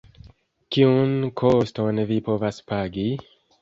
[0.77, 1.13] Kiun
[1.43, 3.11] koston vi povas pagi?